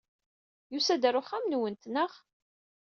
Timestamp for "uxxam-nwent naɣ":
1.19-2.11